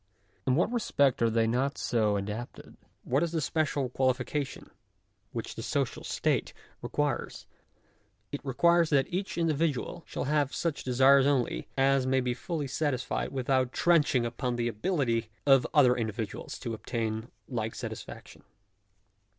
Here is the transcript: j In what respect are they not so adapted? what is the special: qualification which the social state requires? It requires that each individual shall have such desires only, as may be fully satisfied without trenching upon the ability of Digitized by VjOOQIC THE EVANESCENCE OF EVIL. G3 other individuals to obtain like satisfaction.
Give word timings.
j 0.33 0.37
In 0.47 0.55
what 0.55 0.71
respect 0.71 1.21
are 1.21 1.29
they 1.29 1.45
not 1.45 1.77
so 1.77 2.17
adapted? 2.17 2.75
what 3.03 3.21
is 3.21 3.31
the 3.33 3.39
special: 3.39 3.89
qualification 3.89 4.71
which 5.31 5.53
the 5.53 5.61
social 5.61 6.03
state 6.03 6.53
requires? 6.81 7.45
It 8.31 8.43
requires 8.43 8.89
that 8.89 9.05
each 9.13 9.37
individual 9.37 10.03
shall 10.07 10.23
have 10.23 10.55
such 10.55 10.83
desires 10.83 11.27
only, 11.27 11.67
as 11.77 12.07
may 12.07 12.19
be 12.19 12.33
fully 12.33 12.65
satisfied 12.65 13.31
without 13.31 13.71
trenching 13.73 14.25
upon 14.25 14.55
the 14.55 14.67
ability 14.67 15.19
of 15.19 15.21
Digitized 15.21 15.21
by 15.21 15.21
VjOOQIC 15.21 15.45
THE 15.45 15.45
EVANESCENCE 15.45 15.45
OF 15.45 15.63
EVIL. 15.65 15.69
G3 15.69 15.79
other 15.91 15.95
individuals 15.97 16.57
to 16.59 16.73
obtain 16.73 17.27
like 17.47 17.75
satisfaction. 17.75 18.43